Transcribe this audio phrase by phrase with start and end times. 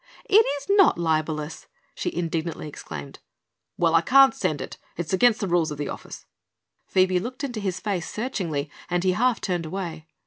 [0.25, 3.19] "It is not libelous!" she indignantly exclaimed.
[3.77, 6.25] "Well, I can't send it; it's against the rules of the office."
[6.87, 10.07] Phoebe looked into his face searchingly and he half turned away.